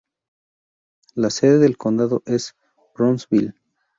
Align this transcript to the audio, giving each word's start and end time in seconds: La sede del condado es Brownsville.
La 1.13 1.29
sede 1.29 1.59
del 1.59 1.77
condado 1.77 2.23
es 2.25 2.55
Brownsville. 2.95 3.53